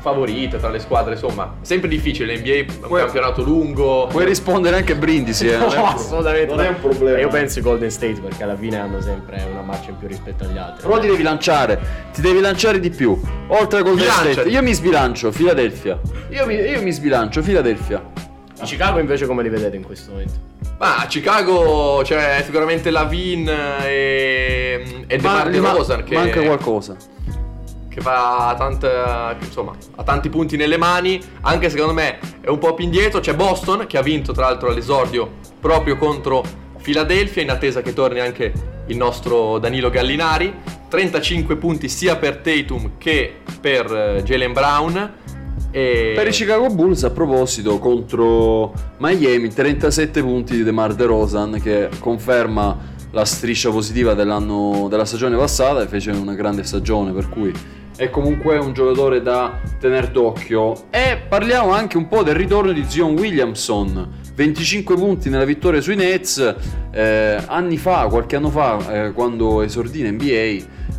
[0.00, 4.06] favorite, tra le squadre, insomma, è sempre difficile, l'NBA è un Puoi- campionato lungo.
[4.06, 5.58] Puoi rispondere anche a Brindisi, eh?
[5.60, 6.54] No, assolutamente.
[6.54, 7.18] non è un problema.
[7.18, 10.08] E Io penso i Golden State perché alla fine hanno sempre una marcia in più
[10.08, 10.86] rispetto agli altri.
[10.88, 11.78] Però ti devi lanciare,
[12.14, 13.20] ti devi lanciare di più.
[13.48, 14.08] Oltre a Golden.
[14.08, 16.00] State, io mi sbilancio, Philadelphia.
[16.30, 18.02] Io mi, io mi sbilancio, Philadelphia.
[18.62, 20.34] I Chicago invece come li vedete in questo momento?
[20.78, 26.96] Ma a Chicago c'è sicuramente Lavin e, e Ma- DeMar ma- DeRozan che, manca qualcosa.
[27.88, 32.58] che va tanta, che, insomma, ha tanti punti nelle mani, anche secondo me è un
[32.58, 36.42] po' più indietro, c'è Boston che ha vinto tra l'altro all'esordio proprio contro
[36.82, 38.52] Philadelphia in attesa che torni anche
[38.86, 40.52] il nostro Danilo Gallinari,
[40.88, 45.14] 35 punti sia per Tatum che per eh, Jalen Brown.
[45.72, 46.12] E...
[46.14, 52.90] Per i Chicago Bulls, a proposito, contro Miami, 37 punti di DeMar DeRozan che conferma
[53.10, 57.52] la striscia positiva della stagione passata e fece una grande stagione, per cui
[57.96, 60.74] è comunque un giocatore da tenere d'occhio.
[60.90, 64.20] E parliamo anche un po' del ritorno di Zion Williamson.
[64.34, 66.54] 25 punti nella vittoria sui Nets
[66.90, 70.30] eh, anni fa, qualche anno fa, eh, quando esordì in NBA,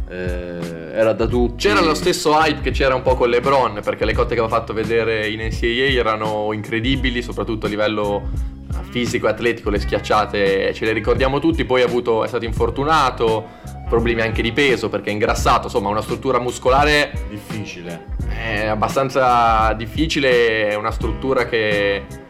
[0.10, 1.67] eh, era da tutti.
[1.67, 4.56] C'era lo stesso hype che c'era un po' con LeBron, perché le cotte che aveva
[4.56, 8.30] fatto vedere in NCAA erano incredibili, soprattutto a livello
[8.72, 12.46] eh, fisico e atletico, le schiacciate ce le ricordiamo tutti, poi ha avuto, è stato
[12.46, 18.06] infortunato, problemi anche di peso perché è ingrassato, insomma una struttura muscolare difficile.
[18.28, 22.22] è abbastanza difficile, è una struttura che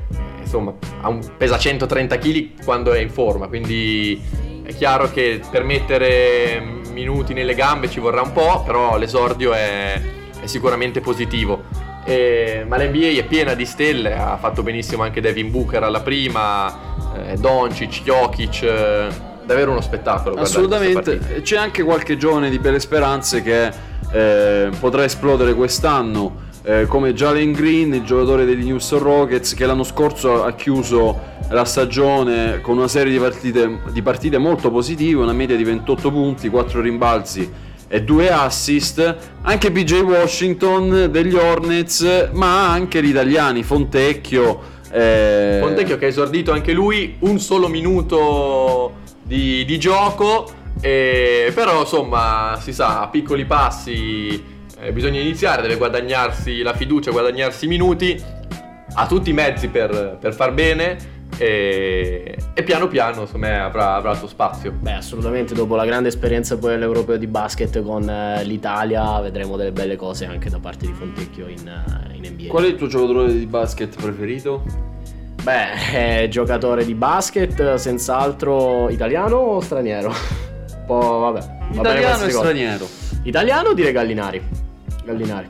[0.53, 4.21] insomma ha un- pesa 130 kg quando è in forma, quindi
[4.63, 6.61] è chiaro che per mettere
[6.91, 9.99] minuti nelle gambe ci vorrà un po', però l'esordio è,
[10.41, 11.63] è sicuramente positivo.
[12.05, 17.11] E- ma l'NBA è piena di stelle, ha fatto benissimo anche Devin Booker alla prima,
[17.15, 19.07] eh, Doncic, Jokic, eh,
[19.45, 20.35] davvero uno spettacolo.
[20.35, 23.71] Assolutamente, c'è anche qualche giovane di belle speranze che
[24.11, 29.83] eh, potrà esplodere quest'anno, eh, come Jalen Green, il giocatore degli Houston Rockets, che l'anno
[29.83, 35.33] scorso ha chiuso la stagione con una serie di partite, di partite molto positive, una
[35.33, 37.51] media di 28 punti, 4 rimbalzi
[37.87, 44.71] e 2 assist, anche PJ Washington degli Hornets, ma anche gli italiani, Fontecchio.
[44.89, 50.49] eh, Fontecchio che ha esordito anche lui un solo minuto di, di gioco,
[50.79, 57.11] e- però insomma si sa, a piccoli passi eh, bisogna iniziare, deve guadagnarsi la fiducia,
[57.11, 58.21] guadagnarsi i minuti,
[58.95, 60.97] ha tutti i mezzi per, per far bene
[61.37, 64.71] e, e piano piano insomma avrà, avrà il suo spazio.
[64.71, 69.71] Beh, assolutamente, dopo la grande esperienza poi all'Europeo di basket con eh, l'Italia, vedremo delle
[69.71, 72.47] belle cose anche da parte di Fontecchio in, eh, in NBA.
[72.47, 74.63] Qual è il tuo giocatore di basket preferito?
[75.41, 80.09] Beh, è giocatore di basket, senz'altro italiano o straniero?
[80.09, 81.39] Un po', vabbè.
[81.39, 82.87] va bene Italiano e straniero.
[83.23, 84.62] Italiano direi Gallinari.
[85.03, 85.49] Gallinari.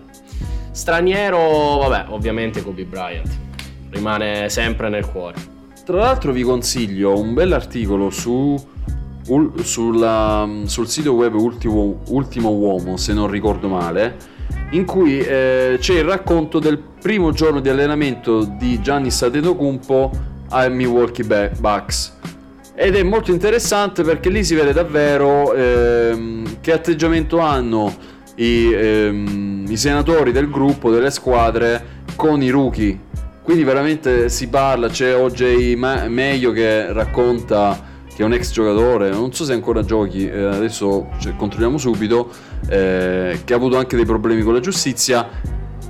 [0.71, 3.29] Straniero, vabbè, ovviamente Kobe Bryant.
[3.91, 5.35] Rimane sempre nel cuore.
[5.85, 8.55] Tra l'altro vi consiglio un bell'articolo su,
[9.27, 14.15] ul- sulla- sul sito web Ultimo, Ultimo Uomo, se non ricordo male,
[14.71, 20.11] in cui eh, c'è il racconto del primo giorno di allenamento di Giannis Antetokounmpo
[20.49, 22.17] ai Milwaukee Bucks.
[22.75, 27.93] Ed è molto interessante perché lì si vede davvero ehm, che atteggiamento hanno
[28.36, 32.99] i, ehm, i senatori del gruppo, delle squadre con i rookie.
[33.43, 39.09] Quindi veramente si parla, c'è OJ Ma- Meglio che racconta che è un ex giocatore,
[39.09, 42.29] non so se ancora giochi, eh, adesso cioè, controlliamo subito,
[42.69, 45.27] eh, che ha avuto anche dei problemi con la giustizia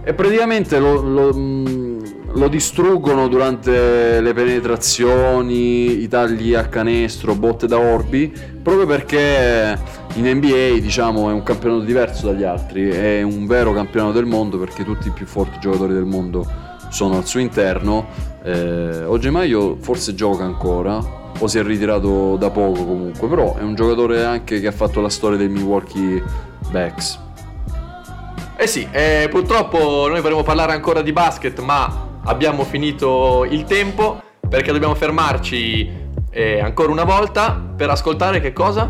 [0.04, 1.93] e praticamente lo, lo- mh,
[2.36, 9.78] lo distruggono durante le penetrazioni, i tagli a canestro, botte da orbi, proprio perché
[10.16, 14.58] in NBA diciamo è un campionato diverso dagli altri, è un vero campionato del mondo
[14.58, 16.46] perché tutti i più forti giocatori del mondo
[16.90, 18.08] sono al suo interno.
[18.44, 23.62] Eh, Oggi Maio forse gioca ancora, o si è ritirato da poco comunque, però è
[23.62, 26.22] un giocatore anche che ha fatto la storia dei Milwaukee
[26.72, 27.20] Bucks.
[28.56, 34.22] Eh sì, eh, purtroppo noi vorremmo parlare ancora di basket, ma abbiamo finito il tempo
[34.48, 38.90] perché dobbiamo fermarci eh, ancora una volta per ascoltare che cosa?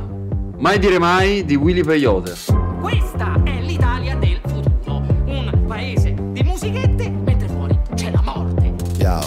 [0.58, 2.34] Mai dire mai di Willy Peyote.
[2.80, 5.02] Questa è l'Italia del futuro.
[5.26, 8.74] Un paese di musichette mentre fuori c'è la morte.
[8.98, 9.26] Ciao.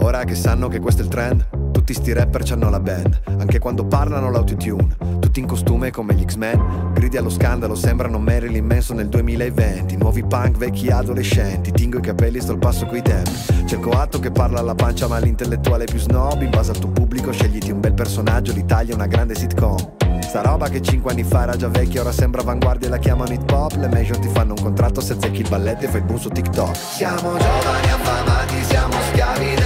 [0.00, 3.58] Ora che sanno che questo è il trend, tutti sti rapper c'hanno la band, anche
[3.58, 4.96] quando parlano l'autotune,
[5.36, 10.24] tutti in costume come gli X-Men, gridi allo scandalo, sembrano Marilyn Manson nel 2020, nuovi
[10.24, 13.30] punk, vecchi adolescenti, tingo i capelli, sto al passo coi tempi,
[13.66, 16.88] c'è il coatto che parla alla pancia ma l'intellettuale più snob, in base al tuo
[16.90, 19.94] pubblico scegliti un bel personaggio, l'Italia è una grande sitcom.
[20.20, 23.32] Sta roba che 5 anni fa era già vecchia, ora sembra avanguardia e la chiamano
[23.32, 23.76] hip hop.
[23.76, 26.30] Le major ti fanno un contratto se zecchi il balletto e fai il boom su
[26.30, 26.74] TikTok.
[26.74, 29.65] Siamo giovani affamati, siamo schiavi dell'aria.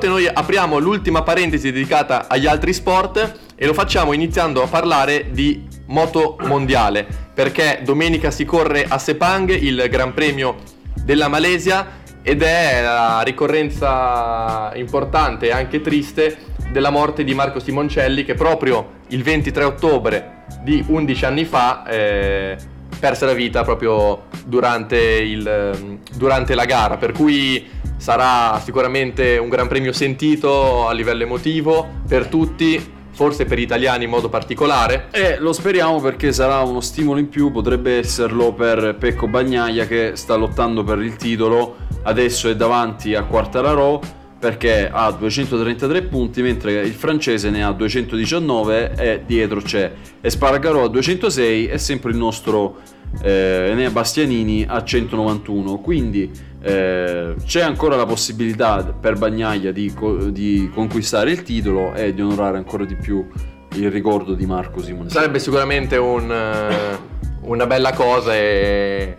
[0.00, 5.30] Peyote, noi apriamo l'ultima parentesi dedicata agli altri sport e lo facciamo iniziando a parlare
[5.30, 10.56] di moto mondiale, perché domenica si corre a Sepang il Gran Premio
[11.04, 16.38] della Malesia ed è la ricorrenza importante e anche triste
[16.70, 22.56] della morte di Marco Simoncelli che proprio il 23 ottobre di 11 anni fa eh,
[22.98, 29.68] perse la vita proprio durante, il, durante la gara, per cui sarà sicuramente un gran
[29.68, 35.08] premio sentito a livello emotivo per tutti, forse per gli italiani in modo particolare.
[35.10, 40.12] E lo speriamo perché sarà uno stimolo in più, potrebbe esserlo per Pecco Bagnaia che
[40.14, 46.80] sta lottando per il titolo, adesso è davanti a Quartararo perché ha 233 punti mentre
[46.80, 49.92] il francese ne ha 219 e dietro c'è
[50.22, 52.78] Espargaro a 206 e sempre il nostro
[53.22, 56.30] eh, Enea Bastianini a 191 quindi
[56.62, 59.92] eh, c'è ancora la possibilità per Bagnaia di,
[60.30, 63.26] di conquistare il titolo e di onorare ancora di più
[63.74, 66.98] il ricordo di Marco Simone Sarebbe sicuramente un, eh,
[67.42, 69.16] una bella cosa e,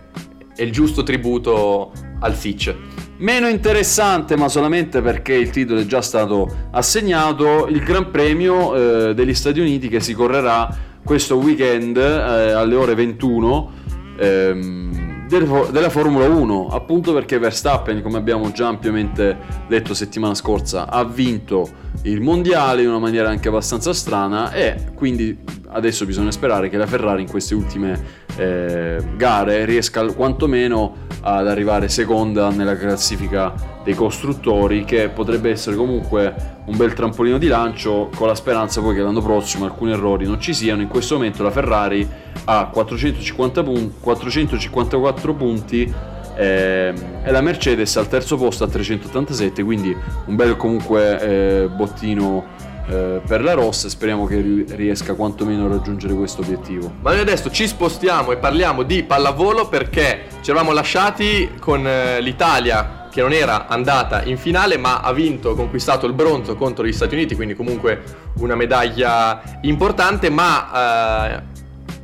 [0.54, 2.74] e il giusto tributo al Sitch.
[3.18, 8.74] Meno interessante, ma solamente perché il titolo è già stato assegnato, il Gran Premio
[9.10, 10.74] eh, degli Stati Uniti che si correrà
[11.04, 13.80] questo weekend eh, alle ore 21
[14.22, 20.88] ehm, del- della Formula 1, appunto perché Verstappen, come abbiamo già ampiamente detto settimana scorsa,
[20.88, 21.68] ha vinto
[22.02, 26.86] il mondiale in una maniera anche abbastanza strana e quindi adesso bisogna sperare che la
[26.86, 28.00] Ferrari in queste ultime
[28.36, 36.60] eh, gare riesca quantomeno ad arrivare seconda nella classifica dei costruttori che potrebbe essere comunque
[36.66, 40.40] un bel trampolino di lancio con la speranza poi che l'anno prossimo alcuni errori non
[40.40, 40.82] ci siano.
[40.82, 42.08] In questo momento la Ferrari
[42.44, 45.92] ha 450 pun- 454 punti
[46.36, 52.70] ehm, e la Mercedes al terzo posto a 387 quindi un bel comunque eh, bottino
[52.88, 56.92] eh, per la Rossa speriamo che ri- riesca quantomeno a raggiungere questo obiettivo.
[57.00, 62.20] Ma noi adesso ci spostiamo e parliamo di pallavolo perché ci eravamo lasciati con eh,
[62.20, 66.92] l'Italia che non era andata in finale ma ha vinto, conquistato il bronzo contro gli
[66.92, 68.02] Stati Uniti, quindi comunque
[68.38, 71.42] una medaglia importante, ma eh,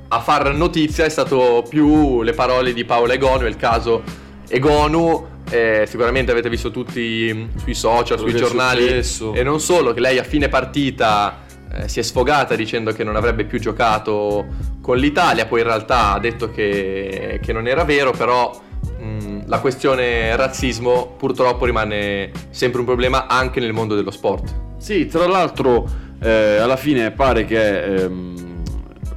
[0.08, 4.02] a far notizia è stato più le parole di Paola Egonu il caso
[4.48, 5.26] Egonu.
[5.50, 9.02] eh, sicuramente avete visto tutti mm, sui social, Quello sui giornali
[9.32, 11.38] e non solo che lei a fine partita
[11.72, 14.44] eh, si è sfogata dicendo che non avrebbe più giocato
[14.82, 18.60] con l'Italia, poi in realtà ha detto che, che non era vero, però
[18.98, 24.54] mh, la questione razzismo purtroppo rimane sempre un problema anche nel mondo dello sport.
[24.76, 25.88] Sì, tra l'altro
[26.20, 28.36] eh, alla fine pare che ehm,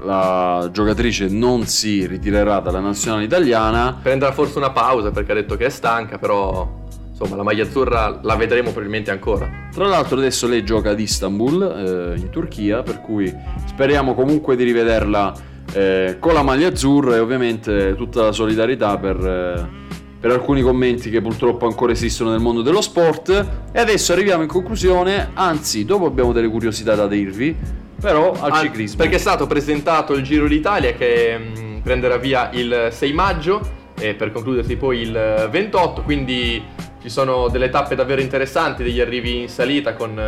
[0.04, 4.00] la giocatrice non si ritirerà dalla nazionale italiana.
[4.02, 6.80] Prenderà forse una pausa perché ha detto che è stanca, però
[7.10, 9.50] insomma la maglia azzurra la vedremo probabilmente ancora.
[9.72, 13.32] Tra l'altro adesso lei gioca ad Istanbul, eh, in Turchia, per cui
[13.68, 15.34] speriamo comunque di rivederla
[15.74, 19.90] eh, con la maglia azzurra e ovviamente tutta la solidarietà per, eh,
[20.22, 23.30] per alcuni commenti che purtroppo ancora esistono nel mondo dello sport.
[23.74, 27.54] E adesso arriviamo in conclusione, anzi dopo abbiamo delle curiosità da dirvi,
[28.00, 28.98] però al Ah, ciclismo.
[28.98, 34.14] Perché è stato presentato il Giro d'Italia che mh, prenderà via il 6 maggio e
[34.14, 36.64] per concludersi poi il 28, quindi
[37.02, 40.20] ci sono delle tappe davvero interessanti, degli arrivi in salita con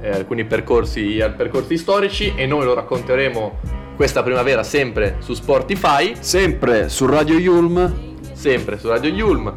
[0.00, 2.32] eh, alcuni percorsi, percorsi storici.
[2.36, 3.58] E noi lo racconteremo
[3.96, 9.52] questa primavera sempre su Sportify, Sempre su Radio Yulm, sempre su Radio Yulm.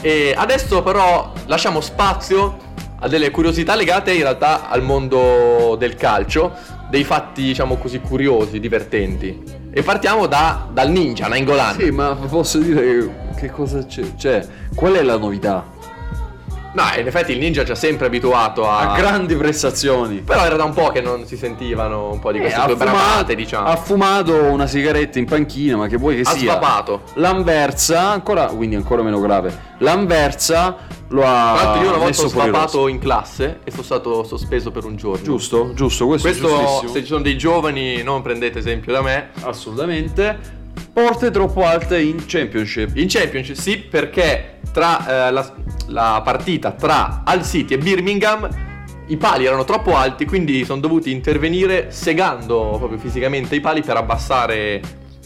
[0.00, 2.56] E adesso però lasciamo spazio
[2.98, 6.52] a delle curiosità legate in realtà al mondo del calcio,
[6.90, 9.42] dei fatti diciamo così curiosi, divertenti.
[9.72, 11.76] E partiamo da- dal ninja, Nainggolan.
[11.78, 14.02] Sì, ma posso dire che cosa c'è?
[14.16, 15.64] Cioè, qual è la novità?
[16.74, 18.92] No, in effetti il ninja ci ha sempre abituato a...
[18.92, 20.20] A grandi prestazioni.
[20.20, 22.64] Però era da un po' che non si sentivano un po' di Eh, queste ha,
[22.66, 23.66] due fumato, bravate, diciamo.
[23.66, 26.52] ha fumato una sigaretta in panchina, ma che vuoi che Ha sia?
[26.52, 27.02] svapato.
[27.14, 29.70] L'Anversa, ancora, quindi ancora meno grave.
[29.78, 30.76] L'Anversa
[31.08, 34.70] lo ha Tra l'altro io una volta ho svapato in classe e sono stato sospeso
[34.70, 35.22] per un giorno.
[35.22, 39.28] Giusto, giusto, questo, Questo, se ci sono dei giovani, non prendete esempio da me.
[39.42, 40.60] Assolutamente.
[40.92, 42.96] Porte troppo alte in Championship.
[42.96, 45.52] In Championship sì, perché tra eh, la,
[45.86, 48.48] la partita tra Al City e Birmingham
[49.06, 53.96] i pali erano troppo alti, quindi sono dovuti intervenire segando proprio fisicamente i pali per
[53.96, 54.80] abbassare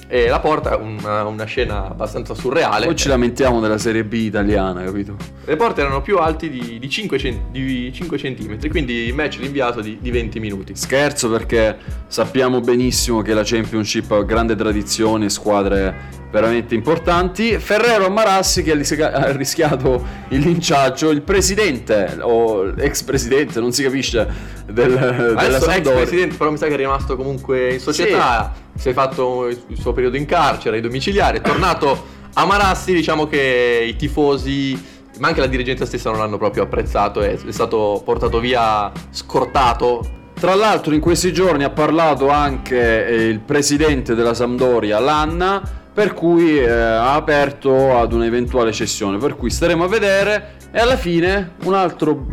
[0.09, 2.87] eh, la porta, una, una scena abbastanza surreale.
[2.87, 5.17] Poi ci lamentiamo della Serie B italiana, capito?
[5.45, 9.39] Le porte erano più alti di, di 5, cen- di 5 centimetri, quindi il match
[9.39, 10.77] rinviato di, di 20 minuti.
[10.77, 11.77] Scherzo perché
[12.07, 17.59] sappiamo benissimo che la Championship ha grande tradizione, squadre veramente importanti.
[17.59, 24.27] Ferrero Marassi che ha rischiato il linciaggio, il presidente o ex presidente, non si capisce,
[24.67, 25.99] del, della Adesso ex Sampdoria.
[26.01, 28.65] presidente, però mi sa che è rimasto comunque in società.
[28.77, 32.05] Si è fatto il suo periodo in carcere, ai domiciliari, è tornato
[32.35, 32.93] a Marassi.
[32.93, 34.81] Diciamo che i tifosi,
[35.19, 37.21] ma anche la dirigenza stessa, non l'hanno proprio apprezzato.
[37.21, 40.15] È, è stato portato via scortato.
[40.39, 45.63] Tra l'altro in questi giorni ha parlato anche eh, il presidente della Sampdoria, Lanna,
[45.93, 50.99] per cui eh, ha aperto ad un'eventuale cessione, per cui staremo a vedere e alla
[50.99, 52.27] fine un altro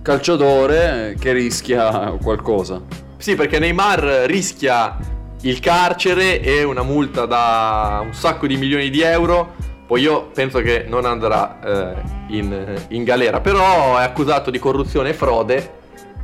[0.00, 2.80] calciatore eh, che rischia qualcosa.
[3.18, 4.96] Sì, perché Neymar rischia
[5.44, 9.54] il carcere e una multa da un sacco di milioni di euro.
[9.86, 12.02] Poi io penso che non andrà eh,
[12.36, 15.72] in, in galera, però è accusato di corruzione e frode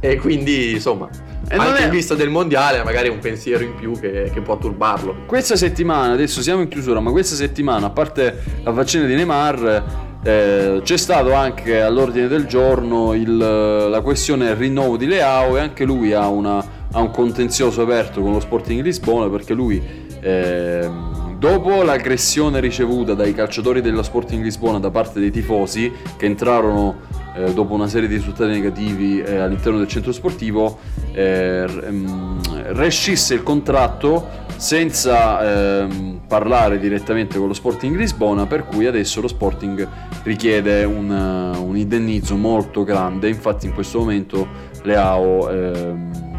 [0.01, 1.09] e quindi insomma,
[1.47, 4.57] E anche è- in vista del mondiale magari un pensiero in più che, che può
[4.57, 5.25] turbarlo.
[5.27, 9.85] Questa settimana, adesso siamo in chiusura, ma questa settimana, a parte la faccenda di Neymar,
[10.25, 15.85] eh, c'è stato anche all'ordine del giorno il- la questione rinnovo di Leao e anche
[15.85, 19.81] lui ha, una- ha un contenzioso aperto con lo Sporting Lisbona perché lui
[20.21, 27.09] ehm, dopo l'aggressione ricevuta dai calciatori dello Sporting Lisbona da parte dei tifosi che entrarono
[27.35, 30.79] eh, dopo una serie di risultati negativi eh, all'interno del centro sportivo
[31.13, 38.87] eh, ehm, rescisse il contratto senza ehm, parlare direttamente con lo Sporting Lisbona, per cui
[38.87, 39.89] adesso lo Sporting
[40.25, 44.47] richiede un, eh, un indennizzo molto grande, infatti in questo momento
[44.83, 46.30] Leao, ehm,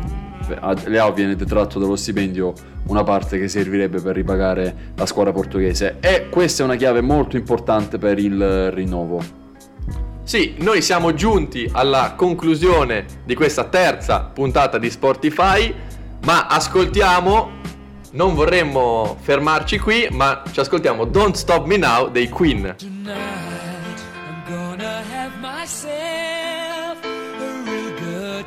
[0.86, 2.54] Leao viene detratto dallo stipendio
[2.88, 7.38] una parte che servirebbe per ripagare la squadra portoghese e questa è una chiave molto
[7.38, 9.40] importante per il rinnovo.
[10.24, 15.74] Sì, noi siamo giunti alla conclusione di questa terza puntata di Sportify,
[16.24, 17.50] ma ascoltiamo,
[18.12, 22.76] non vorremmo fermarci qui, ma ci ascoltiamo Don't Stop Me Now dei Queen.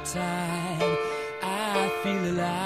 [0.04, 0.63] Tonight
[2.04, 2.63] feel alive.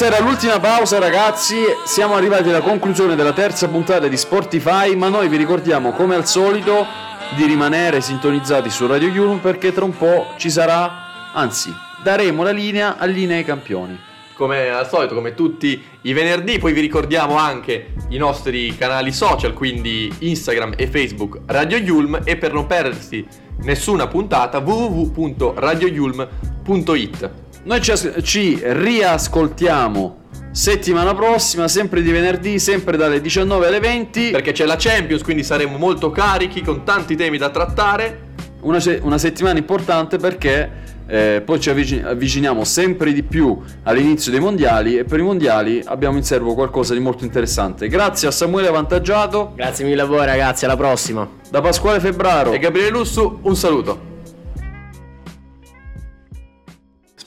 [0.00, 5.10] Questa era l'ultima pausa ragazzi, siamo arrivati alla conclusione della terza puntata di Sportify, ma
[5.10, 6.86] noi vi ricordiamo come al solito
[7.36, 11.70] di rimanere sintonizzati su Radio Yulm perché tra un po' ci sarà, anzi
[12.02, 14.00] daremo la linea a linea campioni.
[14.32, 19.52] Come al solito, come tutti i venerdì, poi vi ricordiamo anche i nostri canali social,
[19.52, 23.26] quindi Instagram e Facebook Radio Yulm e per non perdersi
[23.64, 27.49] nessuna puntata www.radioyulm.it.
[27.62, 30.18] Noi ci, as- ci riascoltiamo
[30.52, 34.30] settimana prossima, sempre di venerdì, sempre dalle 19 alle 20.
[34.30, 38.28] Perché c'è la Champions, quindi saremo molto carichi con tanti temi da trattare.
[38.62, 40.70] Una, se- una settimana importante perché
[41.06, 45.82] eh, poi ci avvici- avviciniamo sempre di più all'inizio dei mondiali e per i mondiali
[45.84, 47.88] abbiamo in serbo qualcosa di molto interessante.
[47.88, 51.28] Grazie a Samuele Avantaggiato, Grazie mille a voi ragazzi, alla prossima.
[51.50, 54.08] da Pasquale Febbraro E Gabriele Lussu, un saluto.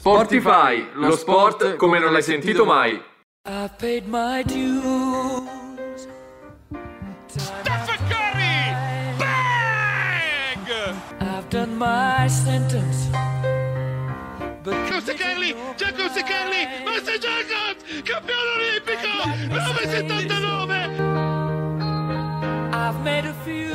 [0.04, 3.02] Sportify, lo sport come non l'hai sentito mai.
[3.46, 6.10] I paid my dues.
[7.28, 8.76] Stephen Curry!
[9.18, 10.68] Bang!
[11.22, 13.08] I've done my sentence,
[14.62, 19.08] Giacomo Carli, Giacomo Carli, Master Jacobs, campione olimpico,
[19.48, 20.76] 979!
[22.74, 23.72] I've made a few.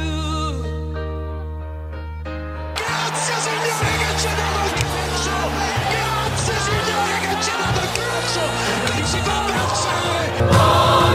[2.75, 5.88] Grazie signore che ci ha dato il calcio!
[8.29, 8.51] Mitchell.
[9.01, 11.08] It's about that Saturday.